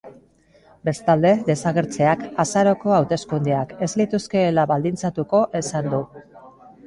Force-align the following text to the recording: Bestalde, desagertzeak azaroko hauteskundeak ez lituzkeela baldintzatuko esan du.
Bestalde, 0.87 1.33
desagertzeak 1.49 2.23
azaroko 2.45 2.95
hauteskundeak 2.99 3.75
ez 3.87 3.91
lituzkeela 4.01 4.63
baldintzatuko 4.71 5.43
esan 5.63 5.93
du. 5.95 6.01